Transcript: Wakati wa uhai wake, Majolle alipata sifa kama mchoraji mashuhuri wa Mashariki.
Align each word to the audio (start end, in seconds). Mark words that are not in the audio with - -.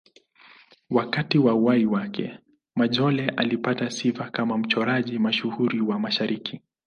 Wakati 0.89 1.37
wa 1.37 1.53
uhai 1.53 1.85
wake, 1.85 2.37
Majolle 2.75 3.29
alipata 3.37 3.89
sifa 3.91 4.29
kama 4.29 4.57
mchoraji 4.57 5.19
mashuhuri 5.19 5.81
wa 5.81 5.99
Mashariki. 5.99 6.61